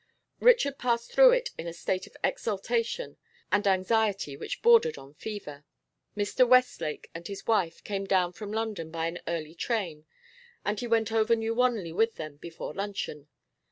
[0.39, 3.17] Richard passed through it in a state of exaltation
[3.51, 5.63] and anxiety which bordered on fever.
[6.17, 6.47] Mr.
[6.49, 10.07] Westlake and his wife came down from London by an early train,
[10.65, 13.27] and he went over New Wanley with them before luncheon.